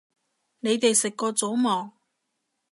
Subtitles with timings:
[0.61, 1.91] 你哋食過早吂